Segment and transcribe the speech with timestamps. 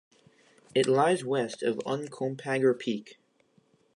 [0.73, 3.19] It lies west of Uncompahgre Peak.